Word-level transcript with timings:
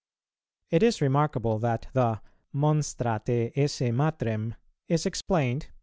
It 0.71 0.81
is 0.81 0.99
remarkable 0.99 1.59
that 1.59 1.85
the 1.93 2.21
"Monstra 2.55 3.23
te 3.23 3.51
esse 3.55 3.91
Matrem" 3.93 4.55
is 4.87 5.05
explained, 5.05 5.65
p. 5.65 5.69